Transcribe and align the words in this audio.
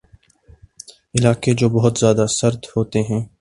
علاقے 1.15 1.53
جو 1.53 1.69
بہت 1.69 1.99
زیادہ 1.99 2.25
سرد 2.29 2.65
ہوتے 2.75 2.99
ہیں 3.01 3.21